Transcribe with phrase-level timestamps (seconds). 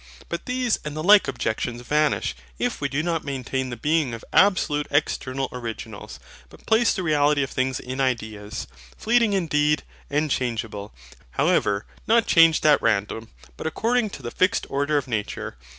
[0.29, 4.25] But these and the like objections vanish, if we do not maintain the being of
[4.33, 8.65] absolute external originals, but place the reality of things in ideas,
[8.97, 10.91] fleeting indeed, and changeable;
[11.33, 15.55] however, not changed at random, but according to the fixed order of nature.